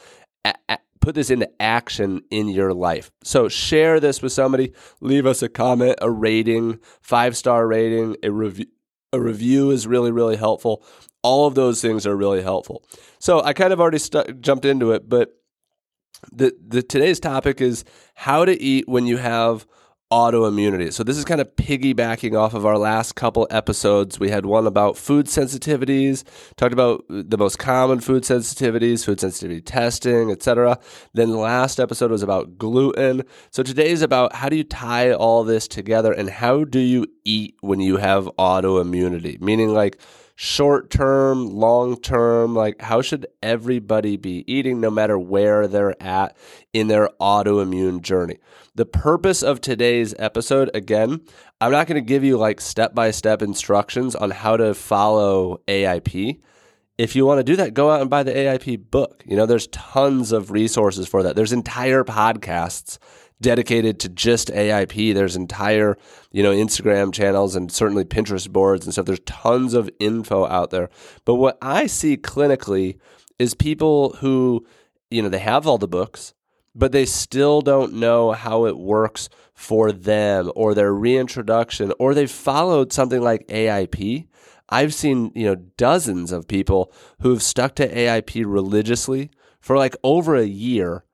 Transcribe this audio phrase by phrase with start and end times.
[1.01, 3.12] put this into action in your life.
[3.23, 8.31] So share this with somebody, leave us a comment, a rating, five star rating, a
[8.31, 8.67] review,
[9.12, 10.85] a review is really, really helpful.
[11.23, 12.85] All of those things are really helpful.
[13.21, 14.01] So I kind of already
[14.41, 15.31] jumped into it, but
[16.33, 19.67] the, the today's topic is how to eat when you have
[20.12, 20.93] autoimmunity.
[20.93, 24.21] So this is kind of piggybacking off of our last couple episodes.
[24.21, 26.22] We had one about food sensitivities,
[26.56, 30.78] talked about the most common food sensitivities, food sensitivity testing, etc.
[31.12, 33.25] Then the last episode was about gluten.
[33.50, 37.06] So today is about how do you tie all this together and how do you
[37.25, 39.41] eat when you have autoimmunity?
[39.41, 39.99] Meaning like
[40.37, 46.37] short term, long term, like how should everybody be eating no matter where they're at
[46.73, 48.38] in their autoimmune journey?
[48.76, 51.22] The purpose of today's episode, again,
[51.62, 55.62] I'm not going to give you like step by step instructions on how to follow
[55.66, 56.41] AIP.
[56.98, 59.25] If you want to do that, go out and buy the AIP book.
[59.26, 61.37] You know, there's tons of resources for that.
[61.37, 62.98] There's entire podcasts
[63.41, 65.14] dedicated to just AIP.
[65.14, 65.97] There's entire,
[66.31, 69.06] you know, Instagram channels and certainly Pinterest boards and stuff.
[69.06, 70.91] There's tons of info out there.
[71.25, 72.98] But what I see clinically
[73.38, 74.66] is people who,
[75.10, 76.34] you know, they have all the books,
[76.76, 82.31] but they still don't know how it works for them or their reintroduction or they've
[82.31, 84.28] followed something like AIP.
[84.69, 90.37] I've seen, you know, dozens of people who've stuck to AIP religiously for like over
[90.37, 91.04] a year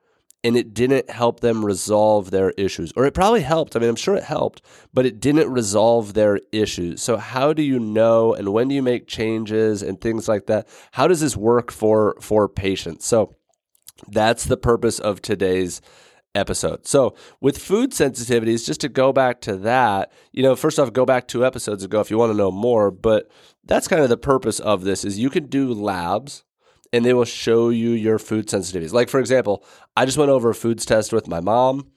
[0.45, 2.93] and it didn't help them resolve their issues.
[2.97, 3.77] Or it probably helped.
[3.77, 4.63] I mean, I'm sure it helped,
[4.93, 7.01] but it didn't resolve their issues.
[7.01, 10.67] So, how do you know and when do you make changes and things like that?
[10.93, 13.07] How does this work for for patients?
[13.07, 13.37] So,
[14.09, 15.81] that's the purpose of today's
[16.35, 16.87] episode.
[16.87, 21.05] So, with food sensitivities, just to go back to that, you know, first off, go
[21.05, 23.31] back two episodes ago if you want to know more, but
[23.65, 26.45] that's kind of the purpose of this is you can do labs
[26.93, 28.93] and they will show you your food sensitivities.
[28.93, 29.65] Like for example,
[29.97, 31.91] I just went over a foods test with my mom,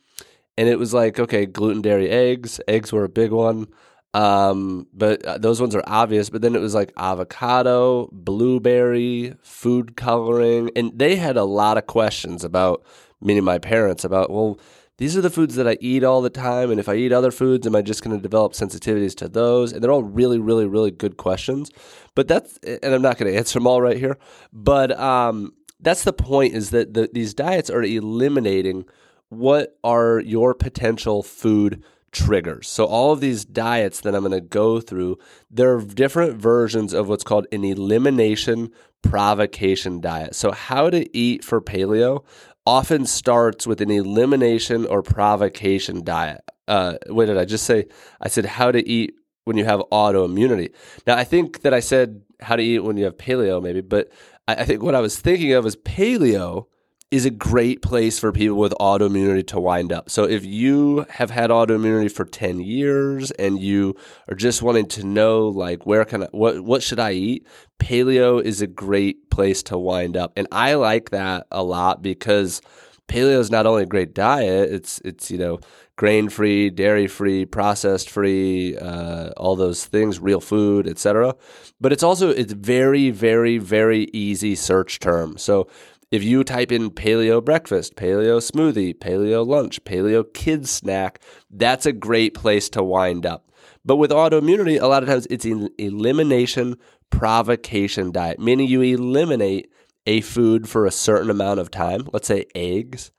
[0.57, 2.61] and it was like, okay, gluten, dairy, eggs.
[2.67, 3.67] Eggs were a big one,
[4.15, 6.29] um, but uh, those ones are obvious.
[6.29, 11.85] But then it was like avocado, blueberry, food coloring, and they had a lot of
[11.85, 12.85] questions about,
[13.19, 14.57] meaning my parents, about well
[14.97, 16.71] these are the foods that I eat all the time.
[16.71, 19.73] And if I eat other foods, am I just going to develop sensitivities to those?
[19.73, 21.69] And they're all really, really, really good questions.
[22.15, 24.17] But that's, and I'm not going to answer them all right here.
[24.53, 25.51] But um,
[25.81, 28.85] that's the point is that the, these diets are eliminating
[29.27, 31.83] what are your potential food
[32.15, 32.67] triggers.
[32.67, 35.19] So all of these diets that I'm going to go through,
[35.51, 38.71] there are different versions of what's called an elimination
[39.03, 40.33] provocation diet.
[40.33, 42.23] So, how to eat for paleo
[42.65, 46.41] often starts with an elimination or provocation diet.
[46.67, 47.87] Uh, what did I just say?
[48.19, 49.13] I said how to eat
[49.43, 50.73] when you have autoimmunity.
[51.05, 54.11] Now, I think that I said how to eat when you have paleo, maybe, but
[54.47, 56.65] I, I think what I was thinking of is paleo
[57.11, 60.09] is a great place for people with autoimmunity to wind up.
[60.09, 63.95] So if you have had autoimmunity for 10 years and you
[64.27, 67.47] are just wanting to know like where can I what what should I eat?
[67.79, 70.33] Paleo is a great place to wind up.
[70.35, 72.61] And I like that a lot because
[73.07, 75.59] paleo is not only a great diet, it's it's you know
[75.95, 81.35] grain free, dairy free, processed free, uh, all those things, real food, etc.
[81.79, 85.37] But it's also it's very very very easy search term.
[85.37, 85.67] So
[86.11, 91.19] if you type in paleo breakfast, paleo smoothie, paleo lunch, paleo kids snack,
[91.49, 93.51] that's a great place to wind up.
[93.83, 96.77] But with autoimmunity, a lot of times it's an elimination
[97.09, 99.71] provocation diet, meaning you eliminate
[100.05, 103.11] a food for a certain amount of time, let's say eggs,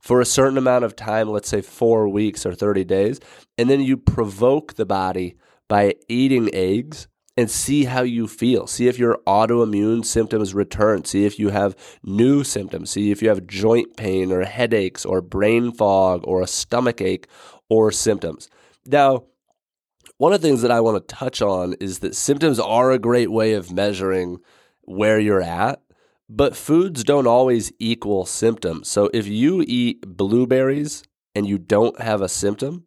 [0.00, 3.20] for a certain amount of time, let's say four weeks or 30 days,
[3.56, 5.36] and then you provoke the body
[5.68, 8.66] by eating eggs and see how you feel.
[8.66, 11.04] See if your autoimmune symptoms return.
[11.04, 12.90] See if you have new symptoms.
[12.90, 17.26] See if you have joint pain or headaches or brain fog or a stomach ache
[17.68, 18.48] or symptoms.
[18.86, 19.24] Now,
[20.18, 23.00] one of the things that I want to touch on is that symptoms are a
[23.00, 24.38] great way of measuring
[24.82, 25.82] where you're at,
[26.28, 28.88] but foods don't always equal symptoms.
[28.88, 31.02] So if you eat blueberries
[31.34, 32.84] and you don't have a symptom,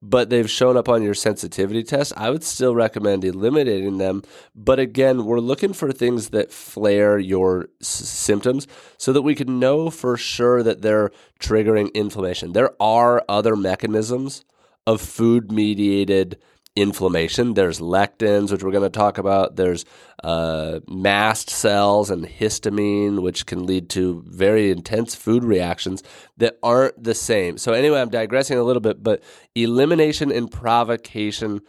[0.00, 4.22] but they've shown up on your sensitivity test, I would still recommend eliminating them.
[4.54, 8.66] But again, we're looking for things that flare your s- symptoms
[8.96, 11.10] so that we can know for sure that they're
[11.40, 12.52] triggering inflammation.
[12.52, 14.44] There are other mechanisms
[14.86, 16.38] of food mediated
[16.80, 17.54] inflammation.
[17.54, 19.56] There's lectins, which we're going to talk about.
[19.56, 19.84] There's
[20.22, 26.02] uh, mast cells and histamine, which can lead to very intense food reactions
[26.36, 27.58] that aren't the same.
[27.58, 29.22] So, anyway, I'm digressing a little bit, but
[29.54, 31.60] elimination and provocation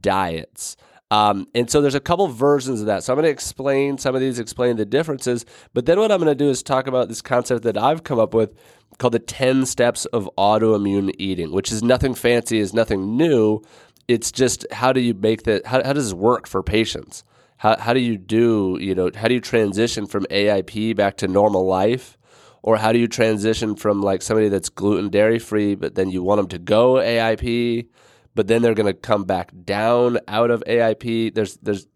[0.00, 0.76] diets.
[1.10, 3.04] Um, and so there's a couple versions of that.
[3.04, 5.46] So I'm going to explain some of these, explain the differences.
[5.72, 8.18] But then what I'm going to do is talk about this concept that I've come
[8.18, 8.54] up with
[8.98, 13.60] called the 10 steps of autoimmune eating, which is nothing fancy, is nothing new,
[14.08, 17.24] it's just how do you make that how, how does this work for patients?
[17.58, 21.28] How, how do you do you know how do you transition from aip back to
[21.28, 22.16] normal life?
[22.62, 26.22] Or how do you transition from like somebody that's gluten dairy free but then you
[26.22, 27.88] want them to go aip
[28.34, 31.86] but then they're going to come back down out of aip there's there's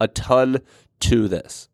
[0.00, 0.60] a ton
[1.00, 1.68] to this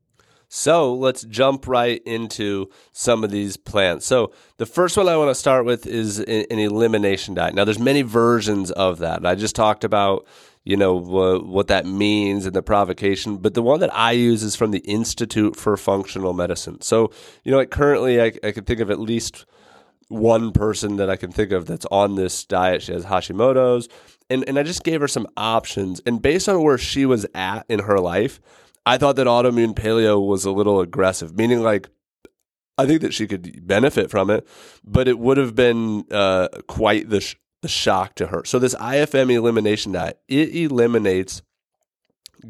[0.49, 4.07] so let's jump right into some of these plants.
[4.07, 7.55] So the first one I want to start with is an elimination diet.
[7.55, 9.27] Now there's many versions of that.
[9.27, 10.27] I just talked about
[10.65, 14.57] you know what that means and the provocation, but the one that I use is
[14.57, 16.81] from the Institute for Functional Medicine.
[16.81, 17.13] So
[17.45, 19.47] you know, currently I, I can think of at least
[20.09, 22.83] one person that I can think of that's on this diet.
[22.83, 23.89] She has Hashimoto's,
[24.29, 27.65] and and I just gave her some options, and based on where she was at
[27.69, 28.41] in her life
[28.87, 31.89] I thought that autoimmune paleo was a little aggressive, meaning like
[32.79, 34.47] I think that she could benefit from it,
[34.85, 38.45] but it would have been uh, quite the, sh- the shock to her.
[38.45, 41.43] So this IFM elimination diet it eliminates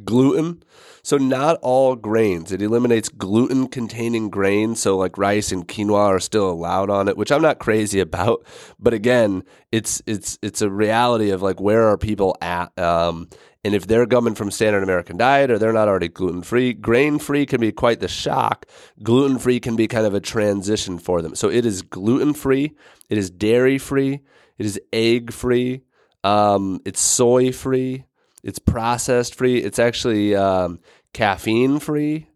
[0.05, 0.63] gluten.
[1.07, 2.51] So not all grains.
[2.51, 4.81] It eliminates gluten containing grains.
[4.81, 8.45] So like rice and quinoa are still allowed on it, which I'm not crazy about.
[8.81, 12.77] But again, it's it's it's a reality of like where are people at.
[12.77, 13.29] Um,
[13.65, 17.21] and if they're coming from standard American diet or they're not already gluten free, grain
[17.21, 18.67] free can be quite the shock.
[19.01, 21.37] Gluten free can be kind of a transition for them.
[21.37, 22.75] So it is gluten free,
[23.09, 24.23] it is dairy free,
[24.59, 25.83] it is egg free,
[26.25, 28.07] um, it's soy free,
[28.47, 30.79] it's processed free, it's actually um,
[31.17, 32.27] caffeine free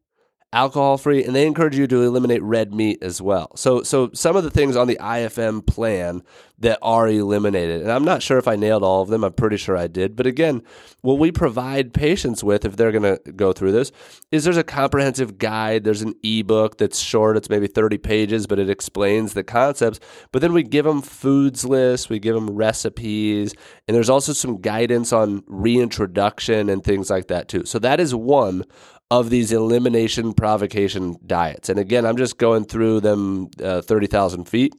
[0.53, 3.55] alcohol free, and they encourage you to eliminate red meat as well.
[3.57, 6.23] So, so some of the things on the IFM plan
[6.61, 9.25] that are eliminated, and I'm not sure if I nailed all of them.
[9.25, 10.15] I'm pretty sure I did.
[10.15, 10.63] But again,
[11.01, 13.91] what we provide patients with, if they're going to go through this,
[14.31, 15.85] is there's a comprehensive guide.
[15.85, 17.39] There's an ebook that's short.
[17.39, 20.01] It's maybe 30 pages, but it explains the concepts.
[20.33, 23.55] But then we give them foods lists, we give them recipes,
[23.89, 27.65] and there's also some guidance on reintroduction and things like that too.
[27.65, 28.65] So that is one
[29.11, 31.69] of these elimination provocation diets.
[31.69, 34.75] And again, I'm just going through them uh, 30,000 feet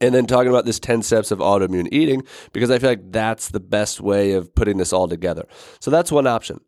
[0.00, 2.22] and then talking about this 10 steps of autoimmune eating
[2.52, 5.46] because I feel like that's the best way of putting this all together.
[5.80, 6.60] So that's one option.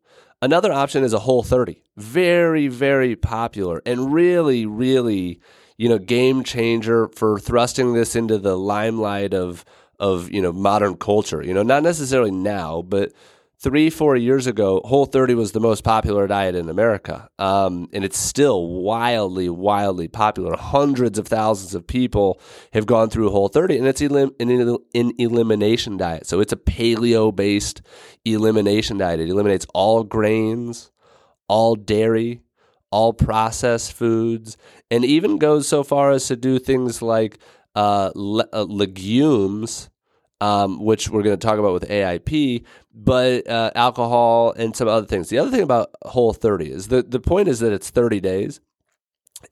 [0.43, 1.83] Another option is a whole 30.
[1.97, 5.41] Very, very popular and really, really,
[5.79, 9.65] you know, game changer for thrusting this into the limelight of
[9.99, 11.43] of, you know, modern culture.
[11.43, 13.13] You know, not necessarily now, but
[13.61, 17.29] three, four years ago, Whole 30 was the most popular diet in America.
[17.39, 20.57] Um, and it's still wildly, wildly popular.
[20.57, 22.41] Hundreds of thousands of people
[22.73, 26.27] have gone through Whole 30, and it's elim- an, an elimination diet.
[26.27, 27.83] So it's a paleo based
[28.25, 29.21] elimination diet.
[29.21, 30.91] It eliminates all grains,
[31.49, 32.43] all dairy,
[32.91, 34.57] all processed foods,
[34.91, 37.39] and even goes so far as to do things like
[37.75, 39.91] uh, le- uh, legumes
[40.41, 42.65] um, which we're going to talk about with AIP,
[42.95, 45.29] but uh, alcohol and some other things.
[45.29, 48.61] The other thing about Whole 30 is the, the point is that it's 30 days.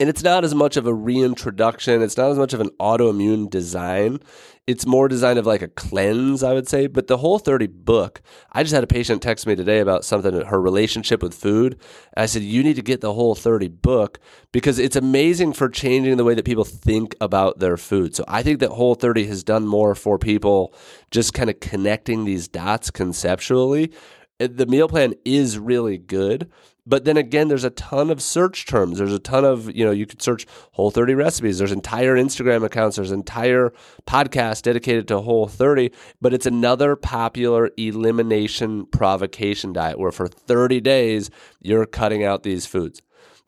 [0.00, 2.02] And it's not as much of a reintroduction.
[2.02, 4.20] It's not as much of an autoimmune design.
[4.66, 6.86] It's more designed of like a cleanse, I would say.
[6.86, 8.22] But the whole 30 book,
[8.52, 11.74] I just had a patient text me today about something, her relationship with food.
[12.14, 14.18] And I said, you need to get the whole 30 book
[14.52, 18.16] because it's amazing for changing the way that people think about their food.
[18.16, 20.74] So I think that whole 30 has done more for people
[21.10, 23.92] just kind of connecting these dots conceptually.
[24.40, 26.50] Uh, the meal plan is really good
[26.86, 28.98] but then again, there's a ton of search terms.
[28.98, 31.58] There's a ton of, you know, you could search Whole 30 recipes.
[31.58, 32.96] There's entire Instagram accounts.
[32.96, 33.72] There's entire
[34.06, 35.92] podcasts dedicated to Whole 30.
[36.20, 42.66] But it's another popular elimination provocation diet where for 30 days, you're cutting out these
[42.66, 43.00] foods.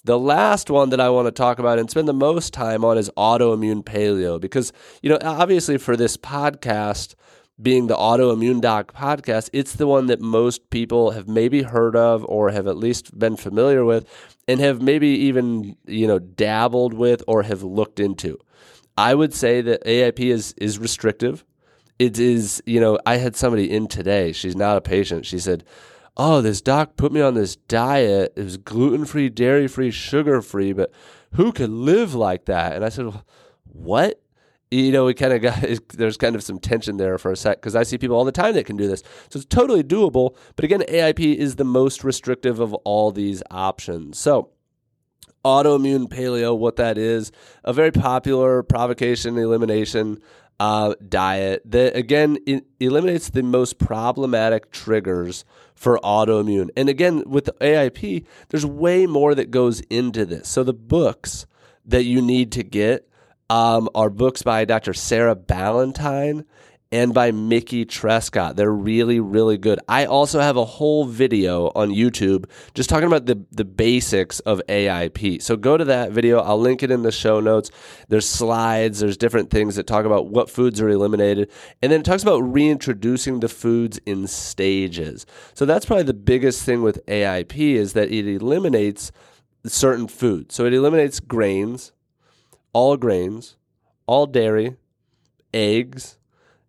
[0.04, 2.96] The last one that I want to talk about and spend the most time on
[2.96, 7.16] is autoimmune paleo because, you know, obviously for this podcast,
[7.60, 12.24] being the autoimmune doc podcast, it's the one that most people have maybe heard of
[12.26, 14.06] or have at least been familiar with
[14.46, 18.38] and have maybe even, you know, dabbled with or have looked into.
[18.98, 21.44] I would say that AIP is is restrictive.
[21.98, 24.32] It is, you know, I had somebody in today.
[24.32, 25.24] She's not a patient.
[25.24, 25.64] She said,
[26.16, 28.34] "Oh, this doc put me on this diet.
[28.36, 30.92] It was gluten-free, dairy-free, sugar-free, but
[31.32, 33.12] who could live like that?" And I said,
[33.64, 34.20] "What?"
[34.70, 37.58] You know, we kind of got there's kind of some tension there for a sec
[37.58, 39.02] because I see people all the time that can do this.
[39.28, 40.36] So it's totally doable.
[40.56, 44.18] But again, AIP is the most restrictive of all these options.
[44.18, 44.50] So
[45.44, 47.30] autoimmune paleo, what that is,
[47.64, 50.18] a very popular provocation elimination
[50.58, 52.38] uh, diet that again
[52.80, 55.44] eliminates the most problematic triggers
[55.74, 56.70] for autoimmune.
[56.76, 60.48] And again, with AIP, there's way more that goes into this.
[60.48, 61.46] So the books
[61.84, 63.08] that you need to get
[63.50, 64.94] um, are books by Dr.
[64.94, 66.44] Sarah Ballantyne
[66.92, 68.56] and by Mickey Trescott.
[68.56, 69.80] They're really, really good.
[69.88, 74.62] I also have a whole video on YouTube just talking about the, the basics of
[74.68, 75.42] AIP.
[75.42, 76.38] So go to that video.
[76.38, 77.70] I'll link it in the show notes.
[78.08, 81.50] There's slides, there's different things that talk about what foods are eliminated.
[81.82, 85.26] And then it talks about reintroducing the foods in stages.
[85.54, 89.10] So that's probably the biggest thing with AIP is that it eliminates
[89.66, 90.54] certain foods.
[90.54, 91.92] So it eliminates grains,
[92.76, 93.56] all grains,
[94.04, 94.76] all dairy,
[95.54, 96.18] eggs,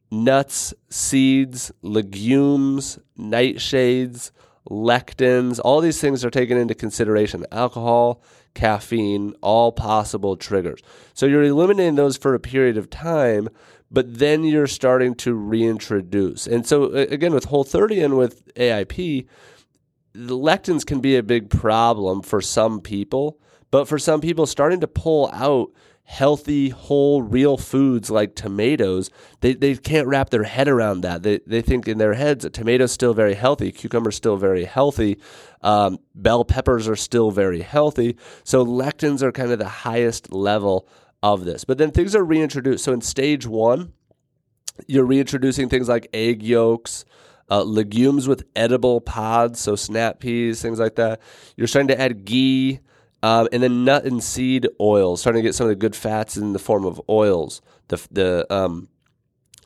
[0.09, 4.31] nuts, seeds, legumes, nightshades,
[4.69, 7.45] lectins, all these things are taken into consideration.
[7.51, 8.21] Alcohol,
[8.53, 10.79] caffeine, all possible triggers.
[11.13, 13.49] So you're eliminating those for a period of time,
[13.91, 16.47] but then you're starting to reintroduce.
[16.47, 19.27] And so, again, with Whole 30 and with AIP,
[20.15, 24.87] lectins can be a big problem for some people, but for some people, starting to
[24.87, 25.73] pull out
[26.07, 29.09] healthy, whole, real foods like tomatoes,
[29.41, 31.21] they, they can't wrap their head around that.
[31.21, 35.19] They, they think in their heads that tomatoes still very healthy, cucumbers still very healthy,
[35.61, 38.15] um, bell peppers are still very healthy.
[38.45, 40.87] So lectins are kind of the highest level
[41.21, 41.65] of this.
[41.65, 42.85] But then things are reintroduced.
[42.85, 43.91] So in stage one,
[44.87, 47.03] you're reintroducing things like egg yolks.
[47.49, 51.21] Uh, legumes with edible pods, so snap peas, things like that.
[51.55, 52.81] You're starting to add ghee,
[53.23, 56.37] um, and then nut and seed oils, starting to get some of the good fats
[56.37, 57.61] in the form of oils.
[57.87, 58.89] The the um,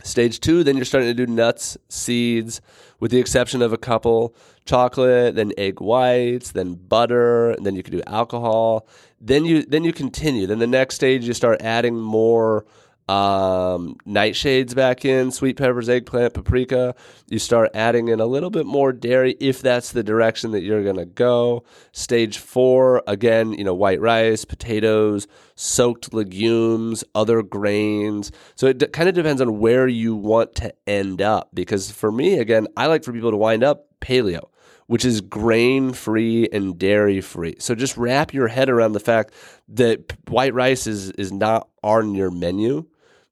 [0.03, 2.62] stage two, then you're starting to do nuts, seeds,
[3.00, 7.84] with the exception of a couple chocolate, then egg whites, then butter, and then you
[7.84, 8.88] can do alcohol.
[9.20, 10.48] Then you then you continue.
[10.48, 12.65] Then the next stage, you start adding more
[13.10, 16.96] um, nightshades back in, sweet peppers, eggplant, paprika.
[17.29, 20.84] You start adding in a little bit more dairy if that's the direction that you're
[20.84, 21.63] going to go.
[21.91, 28.31] Stage four, again, you know, white rice, potatoes, soaked legumes, other grains.
[28.55, 31.50] So it d- kind of depends on where you want to end up.
[31.53, 34.48] Because for me, again, I like for people to wind up paleo
[34.88, 37.55] which is grain free and dairy free.
[37.60, 39.34] So just wrap your head around the fact
[39.70, 42.86] that white rice is, is not on your menu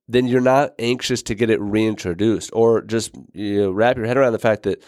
[0.10, 4.18] then you're not anxious to get it reintroduced or just you know, wrap your head
[4.18, 4.84] around the fact that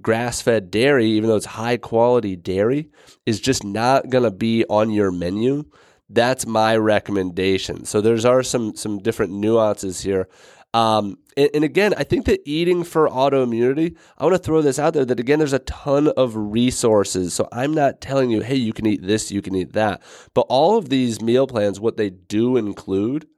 [0.00, 2.90] grass fed dairy, even though it's high quality dairy,
[3.24, 5.64] is just not going to be on your menu.
[6.10, 7.84] That's my recommendation.
[7.84, 10.28] So there's are some some different nuances here.
[10.74, 14.80] Um, and, and, again, I think that eating for autoimmunity, I want to throw this
[14.80, 17.32] out there that again, there's a ton of resources.
[17.32, 20.02] So I'm not telling you, hey, you can eat this, you can eat that.
[20.34, 23.28] But all of these meal plans, what they do include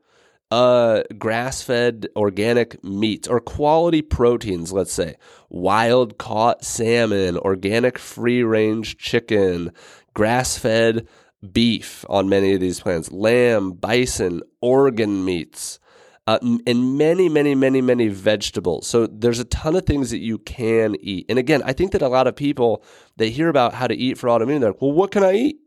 [0.50, 5.16] uh, grass fed organic meats or quality proteins, let's say
[5.48, 9.72] wild caught salmon, organic free range chicken,
[10.14, 11.06] grass fed
[11.52, 15.78] beef on many of these plants, lamb, bison, organ meats.
[16.28, 18.88] Uh, and many, many, many, many vegetables.
[18.88, 21.24] So there's a ton of things that you can eat.
[21.28, 22.82] And again, I think that a lot of people
[23.16, 24.58] they hear about how to eat for autoimmune.
[24.58, 25.65] They're like, well, what can I eat?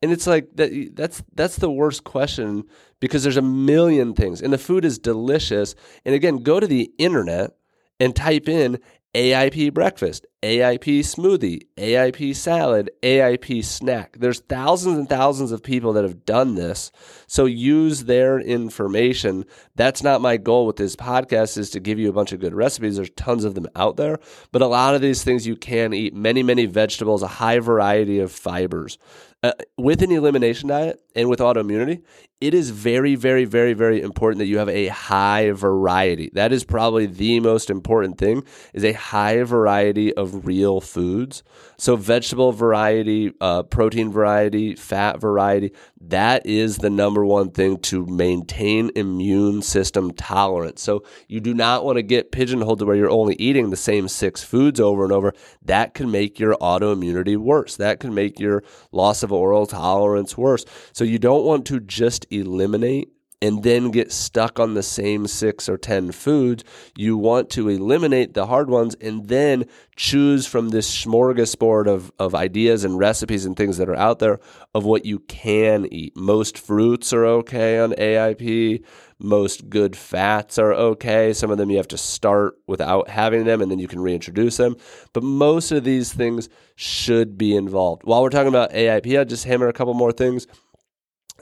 [0.00, 0.90] And it's like that.
[0.94, 2.64] That's that's the worst question
[3.00, 5.74] because there's a million things, and the food is delicious.
[6.04, 7.56] And again, go to the internet
[7.98, 8.78] and type in
[9.14, 14.16] AIP breakfast, AIP smoothie, AIP salad, AIP snack.
[14.20, 16.92] There's thousands and thousands of people that have done this.
[17.26, 19.46] So use their information.
[19.74, 22.54] That's not my goal with this podcast is to give you a bunch of good
[22.54, 22.96] recipes.
[22.96, 24.20] There's tons of them out there,
[24.52, 28.20] but a lot of these things you can eat many many vegetables, a high variety
[28.20, 28.96] of fibers.
[29.40, 32.02] Uh, with an elimination diet and with autoimmunity,
[32.40, 36.28] it is very, very, very, very important that you have a high variety.
[36.32, 38.42] That is probably the most important thing
[38.74, 41.42] is a high variety of real foods.
[41.76, 48.06] So vegetable variety, uh, protein variety, fat variety, that is the number one thing to
[48.06, 50.82] maintain immune system tolerance.
[50.82, 54.08] So you do not want to get pigeonholed to where you're only eating the same
[54.08, 55.32] six foods over and over.
[55.62, 57.76] That can make your autoimmunity worse.
[57.76, 60.64] That can make your loss of oral tolerance worse.
[60.92, 65.68] So you don't want to just eliminate and then get stuck on the same six
[65.68, 66.64] or 10 foods.
[66.96, 72.34] You want to eliminate the hard ones and then choose from this smorgasbord of, of
[72.34, 74.40] ideas and recipes and things that are out there
[74.74, 76.16] of what you can eat.
[76.16, 78.84] Most fruits are okay on AIP.
[79.20, 81.32] Most good fats are okay.
[81.32, 84.56] Some of them you have to start without having them and then you can reintroduce
[84.56, 84.76] them.
[85.12, 88.02] But most of these things should be involved.
[88.04, 90.46] While we're talking about AIP, I'll just hammer a couple more things.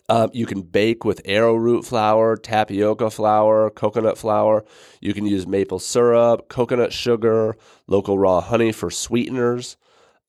[0.09, 4.65] Um, you can bake with arrowroot flour, tapioca flour, coconut flour.
[5.01, 7.57] You can use maple syrup, coconut sugar,
[7.88, 9.77] local raw honey for sweeteners.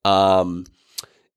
[0.04, 0.64] Um,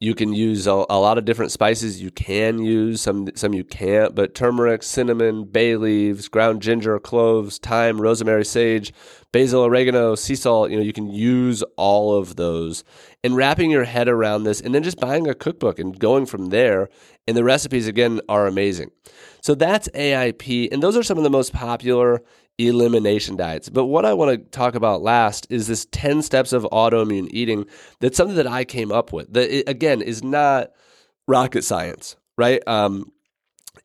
[0.02, 2.02] you can use a, a, lot of different spices.
[2.02, 7.60] You can use some, some you can't, but turmeric, cinnamon, bay leaves, ground ginger, cloves,
[7.60, 8.92] thyme, rosemary, sage,
[9.32, 10.72] basil, oregano, sea salt.
[10.72, 12.84] You know, you can use all of those
[13.24, 16.48] and wrapping your head around this, and then just buying a cookbook and going from
[16.48, 16.90] there.
[17.28, 18.90] And the recipes again are amazing.
[19.42, 22.24] So that's AIP, and those are some of the most popular
[22.68, 23.70] elimination diets.
[23.70, 27.66] But what I want to talk about last is this 10 steps of autoimmune eating.
[28.00, 29.34] That's something that I came up with.
[29.34, 30.72] That, it, again, is not
[31.28, 32.62] rocket science, right?
[32.68, 33.12] Um,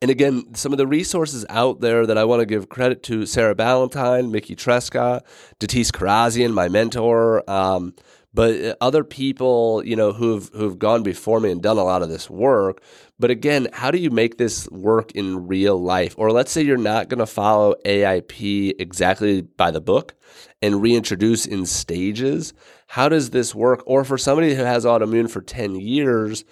[0.03, 3.25] and again, some of the resources out there that I want to give credit to
[3.25, 5.23] Sarah Ballantyne, Mickey Trescott,
[5.59, 7.95] Datis Kharrazian, my mentor, um,
[8.37, 12.03] but uh, other people, you know, who've who've gone before me and done a lot
[12.03, 12.83] of this work.
[13.19, 16.15] But again, how do you make this work in real life?
[16.19, 20.15] Or let's say you're not going to follow AIP exactly by the book
[20.61, 22.53] and reintroduce in stages.
[22.89, 23.83] How does this work?
[23.87, 26.45] Or for somebody who has autoimmune for 10 years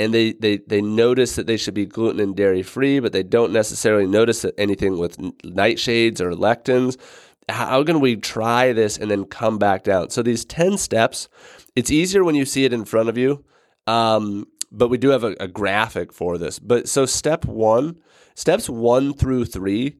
[0.00, 3.24] and they, they, they notice that they should be gluten and dairy free, but they
[3.24, 6.96] don't necessarily notice that anything with nightshades or lectins
[7.48, 10.10] how can we try this and then come back down?
[10.10, 11.28] So these 10 steps,
[11.74, 13.44] it's easier when you see it in front of you.
[13.86, 16.58] Um, but we do have a, a graphic for this.
[16.58, 17.98] But so step one,
[18.34, 19.96] steps one through three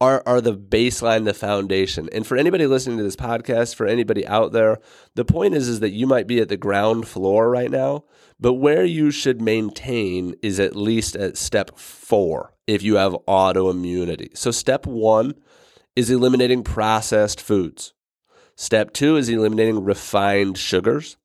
[0.00, 2.08] are, are the baseline, the foundation.
[2.12, 4.78] And for anybody listening to this podcast, for anybody out there,
[5.14, 8.04] the point is, is that you might be at the ground floor right now,
[8.38, 14.34] but where you should maintain is at least at step four if you have autoimmunity.
[14.36, 15.34] So step one
[15.96, 17.92] is eliminating processed foods.
[18.56, 21.16] Step two is eliminating refined sugars.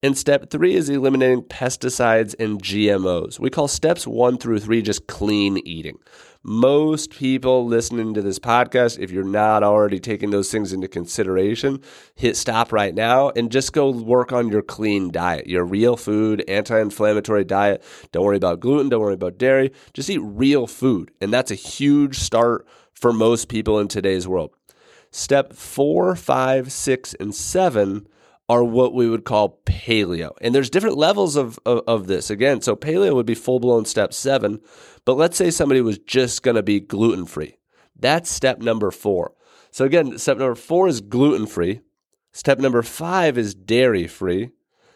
[0.00, 3.40] And step three is eliminating pesticides and GMOs.
[3.40, 5.98] We call steps one through three just clean eating.
[6.44, 11.82] Most people listening to this podcast, if you're not already taking those things into consideration,
[12.14, 16.44] hit stop right now and just go work on your clean diet, your real food,
[16.46, 17.82] anti inflammatory diet.
[18.12, 19.72] Don't worry about gluten, don't worry about dairy.
[19.94, 21.10] Just eat real food.
[21.20, 24.50] And that's a huge start for most people in today's world.
[25.10, 28.06] Step four, five, six, and seven
[28.48, 30.32] are what we would call paleo.
[30.40, 32.30] And there's different levels of, of, of this.
[32.30, 34.60] Again, so paleo would be full blown step seven,
[35.04, 37.56] but let's say somebody was just going to be gluten free.
[37.98, 39.34] That's step number four.
[39.70, 41.80] So again, step number four is gluten free.
[42.32, 44.50] Step number five is dairy free.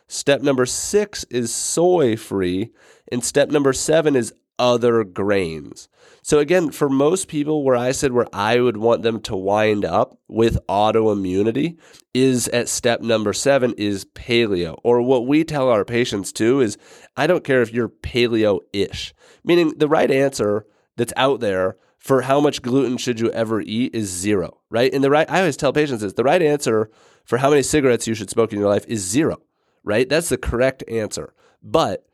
[0.09, 2.71] Step number six is soy free.
[3.11, 5.89] And step number seven is other grains.
[6.23, 9.85] So again, for most people where I said where I would want them to wind
[9.85, 11.79] up with autoimmunity
[12.15, 16.79] is at step number 7 is paleo or what we tell our patients too is
[17.17, 22.41] I don't care if you're paleo-ish, meaning the right answer that's out there for how
[22.41, 24.93] much gluten should you ever eat is zero, right?
[24.93, 26.91] And the right I always tell patients is the right answer
[27.25, 29.41] for how many cigarettes you should smoke in your life is zero,
[29.85, 30.09] right?
[30.09, 31.33] That's the correct answer.
[31.63, 32.05] But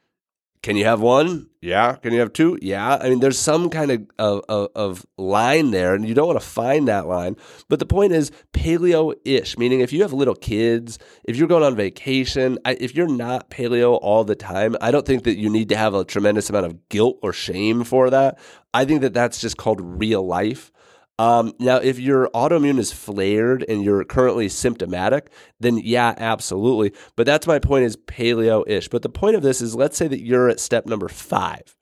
[0.63, 1.49] can you have one?
[1.61, 1.95] Yeah.
[1.97, 2.59] Can you have two?
[2.63, 2.99] Yeah.
[3.01, 6.47] I mean, there's some kind of, of, of line there, and you don't want to
[6.47, 7.37] find that line.
[7.69, 11.65] But the point is paleo ish, meaning if you have little kids, if you're going
[11.65, 15.51] on vacation, I, if you're not paleo all the time, I don't think that you
[15.51, 18.39] need to have a tremendous amount of guilt or shame for that.
[18.75, 20.71] I think that that's just called real life.
[21.19, 26.93] Um, now, if your autoimmune is flared and you're currently symptomatic, then yeah, absolutely.
[27.17, 28.89] But that's my point is paleo ish.
[28.89, 31.77] But the point of this is let's say that you're at step number five,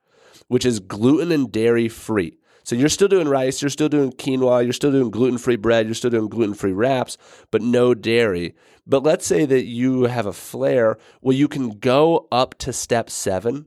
[0.49, 2.39] which is gluten and dairy free.
[2.65, 5.87] So you're still doing rice, you're still doing quinoa, you're still doing gluten free bread,
[5.87, 7.17] you're still doing gluten free wraps,
[7.53, 8.57] but no dairy.
[8.87, 10.99] But let's say that you have a flare.
[11.21, 13.67] Well, you can go up to step seven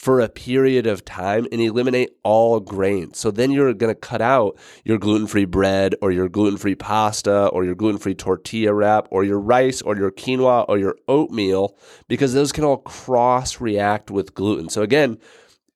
[0.00, 3.18] for a period of time and eliminate all grains.
[3.18, 6.74] So then you're going to cut out your gluten free bread or your gluten free
[6.74, 10.96] pasta or your gluten free tortilla wrap or your rice or your quinoa or your
[11.06, 11.76] oatmeal
[12.08, 14.70] because those can all cross react with gluten.
[14.70, 15.18] So again,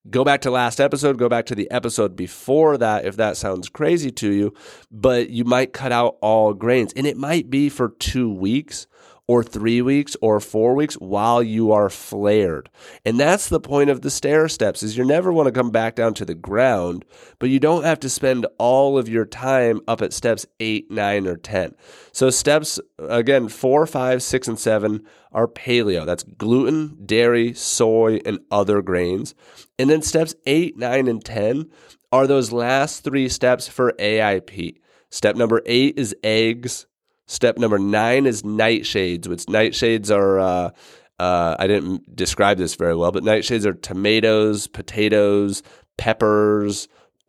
[0.08, 3.68] go back to last episode, go back to the episode before that if that sounds
[3.68, 4.54] crazy to you,
[4.90, 8.87] but you might cut out all grains and it might be for two weeks
[9.26, 12.68] or three weeks or four weeks while you are flared.
[13.04, 15.94] And that's the point of the stair steps is you never want to come back
[15.94, 17.04] down to the ground,
[17.38, 21.26] but you don't have to spend all of your time up at steps eight, nine,
[21.26, 21.74] or 10.
[22.12, 26.04] So steps, again, four, five, six, and seven are paleo.
[26.04, 29.34] That's gluten, dairy, soy, and other grains.
[29.78, 31.70] And then steps eight, nine, and 10
[32.12, 34.76] are those last three steps for AIP.
[35.10, 36.87] Step number eight is eggs.
[37.26, 40.38] Step number nine is nightshades, which nightshades are.
[40.38, 40.70] Uh,
[41.18, 45.62] uh, I didn't describe this very well, but nightshades are tomatoes, potatoes,
[45.96, 46.88] peppers,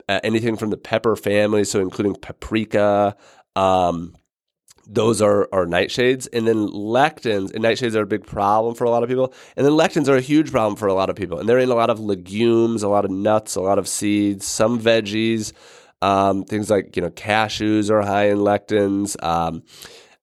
[0.09, 3.15] uh, anything from the pepper family, so including paprika.
[3.55, 4.15] Um,
[4.87, 6.27] those are, are nightshades.
[6.31, 9.33] And then lectins, and nightshades are a big problem for a lot of people.
[9.55, 11.39] And then lectins are a huge problem for a lot of people.
[11.39, 14.45] And they're in a lot of legumes, a lot of nuts, a lot of seeds,
[14.45, 15.53] some veggies.
[16.01, 19.21] Um, things like you know cashews are high in lectins.
[19.23, 19.63] Um,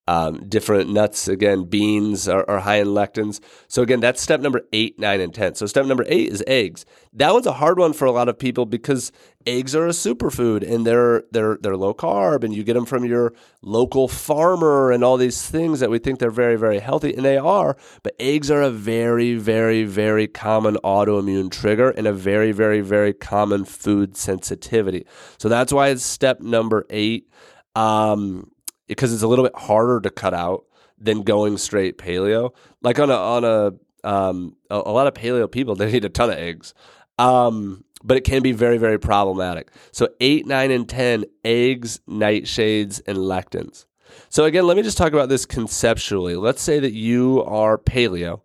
[0.08, 3.40] um, different nuts, again, beans are, are, high in lectins.
[3.68, 5.54] So, again, that's step number eight, nine, and 10.
[5.54, 6.84] So, step number eight is eggs.
[7.12, 9.12] That one's a hard one for a lot of people because
[9.46, 13.04] eggs are a superfood and they're, they're, they're low carb and you get them from
[13.04, 17.14] your local farmer and all these things that we think they're very, very healthy.
[17.14, 17.76] And they are.
[18.02, 23.12] But eggs are a very, very, very common autoimmune trigger and a very, very, very
[23.12, 25.06] common food sensitivity.
[25.38, 27.28] So, that's why it's step number eight.
[27.76, 28.51] Um,
[28.92, 30.64] because it's a little bit harder to cut out
[30.98, 32.52] than going straight paleo.
[32.82, 33.72] Like on a on a
[34.04, 36.74] um, a, a, lot of paleo people they need a ton of eggs,
[37.18, 39.70] um, but it can be very very problematic.
[39.90, 43.86] So eight, nine, and ten eggs, nightshades, and lectins.
[44.28, 46.36] So again, let me just talk about this conceptually.
[46.36, 48.42] Let's say that you are paleo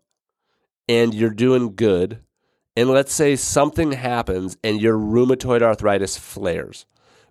[0.87, 2.21] and you're doing good,
[2.75, 6.85] and let's say something happens and your rheumatoid arthritis flares.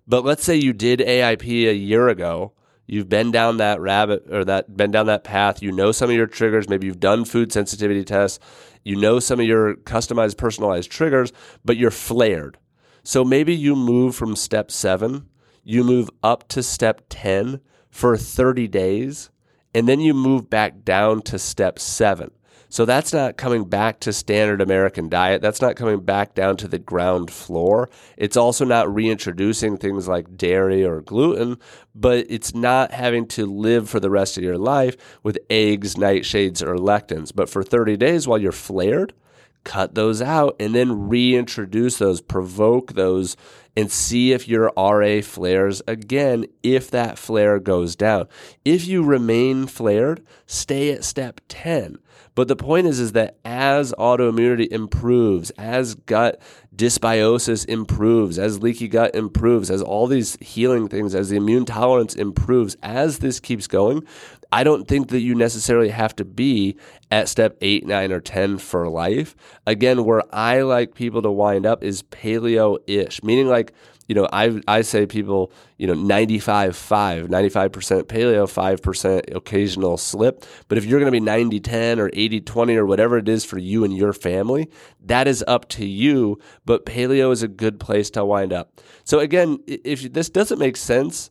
[0.07, 2.53] But let's say you did AIP a year ago
[2.87, 5.61] You've been down that rabbit or that been down that path.
[5.61, 6.69] You know some of your triggers.
[6.69, 8.39] Maybe you've done food sensitivity tests.
[8.83, 11.33] You know some of your customized, personalized triggers,
[11.65, 12.57] but you're flared.
[13.03, 15.27] So maybe you move from step seven,
[15.63, 19.29] you move up to step 10 for 30 days,
[19.73, 22.31] and then you move back down to step seven.
[22.69, 25.41] So that's not coming back to standard American diet.
[25.41, 27.89] That's not coming back down to the ground floor.
[28.17, 31.59] It's also not reintroducing things like dairy or gluten,
[31.95, 36.61] but it's not having to live for the rest of your life with eggs, nightshades,
[36.61, 37.31] or lectins.
[37.33, 39.13] But for 30 days while you're flared,
[39.63, 43.35] cut those out and then reintroduce those, provoke those,
[43.77, 48.27] and see if your RA flares again if that flare goes down.
[48.65, 51.99] If you remain flared, stay at step 10.
[52.33, 56.41] But the point is, is that as autoimmunity improves, as gut
[56.75, 62.13] dysbiosis improves, as leaky gut improves, as all these healing things, as the immune tolerance
[62.13, 64.03] improves, as this keeps going,
[64.51, 66.77] I don't think that you necessarily have to be
[67.11, 69.35] at step eight, nine, or 10 for life.
[69.65, 73.75] Again, where I like people to wind up is paleo ish, meaning like
[74.07, 80.45] you know, I I say people, you know, 95 5, 95% paleo, 5% occasional slip.
[80.69, 83.43] But if you're going to be 90 10 or 80 20 or whatever it is
[83.43, 84.69] for you and your family,
[85.05, 86.39] that is up to you.
[86.65, 88.79] But paleo is a good place to wind up.
[89.03, 91.29] So again, if this doesn't make sense,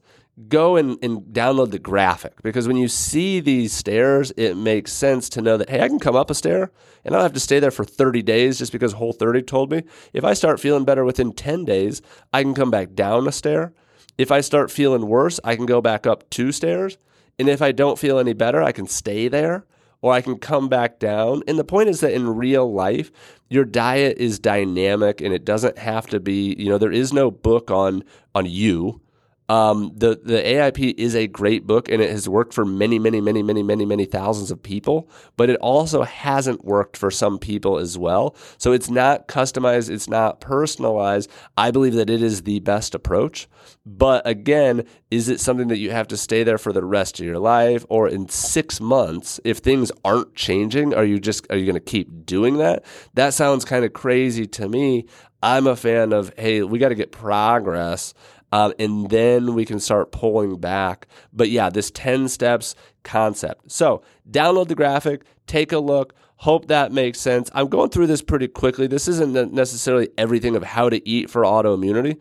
[0.48, 5.28] go and, and download the graphic because when you see these stairs, it makes sense
[5.30, 6.70] to know that, hey, I can come up a stair
[7.04, 9.70] and I don't have to stay there for 30 days just because Whole 30 told
[9.70, 9.82] me.
[10.12, 13.72] If I start feeling better within 10 days, I can come back down a stair.
[14.18, 16.98] If I start feeling worse, I can go back up two stairs.
[17.38, 19.64] And if I don't feel any better, I can stay there
[20.02, 21.42] or I can come back down.
[21.48, 23.10] And the point is that in real life,
[23.48, 27.30] your diet is dynamic and it doesn't have to be, you know, there is no
[27.30, 29.00] book on on you
[29.48, 33.20] um, the the AIP is a great book and it has worked for many, many,
[33.20, 37.78] many, many, many, many thousands of people, but it also hasn't worked for some people
[37.78, 38.34] as well.
[38.58, 41.30] So it's not customized, it's not personalized.
[41.56, 43.48] I believe that it is the best approach.
[43.84, 47.26] But again, is it something that you have to stay there for the rest of
[47.26, 49.38] your life or in six months?
[49.44, 52.84] If things aren't changing, are you just are you going to keep doing that?
[53.14, 55.06] That sounds kind of crazy to me.
[55.42, 58.12] I'm a fan of hey, we got to get progress
[58.52, 61.06] um, and then we can start pulling back.
[61.32, 63.70] But yeah, this 10 steps concept.
[63.70, 66.14] So download the graphic, take a look.
[66.40, 67.50] Hope that makes sense.
[67.54, 68.86] I'm going through this pretty quickly.
[68.86, 72.20] This isn't necessarily everything of how to eat for autoimmunity.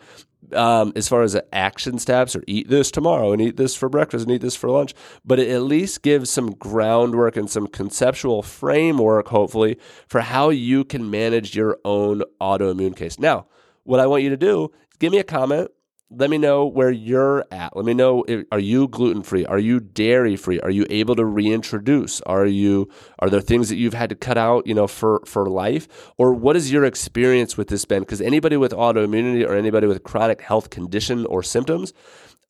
[0.54, 4.26] Um, as far as action steps or eat this tomorrow and eat this for breakfast
[4.26, 4.94] and eat this for lunch,
[5.26, 10.84] but it at least gives some groundwork and some conceptual framework, hopefully, for how you
[10.86, 13.18] can manage your own autoimmune case.
[13.18, 13.48] Now,
[13.86, 15.72] what I want you to do is give me a comment
[16.12, 17.76] let me know where you're at.
[17.76, 19.46] Let me know if, are you gluten free?
[19.46, 20.60] Are you dairy free?
[20.60, 22.22] Are you able to reintroduce?
[22.22, 22.90] Are you
[23.20, 25.88] are there things that you've had to cut out, you know, for for life?
[26.18, 28.02] Or what is your experience with this been?
[28.02, 31.92] Because anybody with autoimmunity or anybody with chronic health condition or symptoms,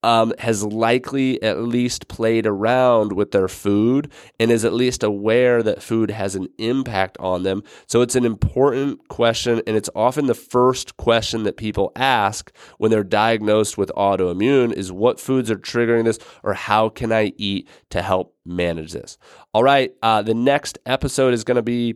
[0.06, 5.64] um, has likely at least played around with their food and is at least aware
[5.64, 7.64] that food has an impact on them.
[7.88, 12.92] So it's an important question, and it's often the first question that people ask when
[12.92, 17.68] they're diagnosed with autoimmune is what foods are triggering this, or how can I eat
[17.90, 19.18] to help manage this?
[19.56, 21.96] All right, uh, the next episode is going to be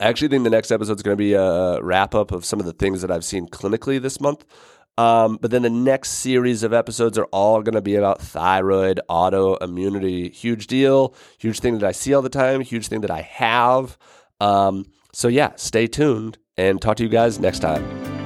[0.00, 2.60] I actually think the next episode is going to be a wrap up of some
[2.60, 4.44] of the things that I've seen clinically this month.
[4.98, 9.00] Um, but then the next series of episodes are all going to be about thyroid
[9.08, 10.32] autoimmunity.
[10.32, 13.96] Huge deal, huge thing that I see all the time, huge thing that I have.
[14.40, 18.17] Um, so, yeah, stay tuned and talk to you guys next time.